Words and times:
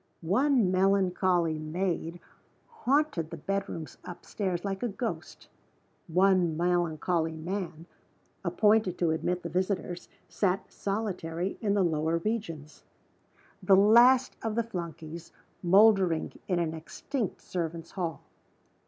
One 0.23 0.71
melancholy 0.71 1.59
maid 1.59 2.19
haunted 2.65 3.29
the 3.29 3.37
bedrooms 3.37 3.99
up 4.03 4.25
stairs, 4.25 4.65
like 4.65 4.81
a 4.81 4.87
ghost. 4.87 5.47
One 6.07 6.57
melancholy 6.57 7.35
man, 7.35 7.85
appointed 8.43 8.97
to 8.97 9.11
admit 9.11 9.43
the 9.43 9.49
visitors, 9.49 10.09
sat 10.27 10.73
solitary 10.73 11.59
in 11.61 11.75
the 11.75 11.83
lower 11.83 12.17
regions 12.17 12.83
the 13.61 13.75
last 13.75 14.35
of 14.41 14.55
the 14.55 14.63
flunkies, 14.63 15.31
mouldering 15.61 16.39
in 16.47 16.57
an 16.57 16.73
extinct 16.73 17.39
servants' 17.39 17.91
hall. 17.91 18.23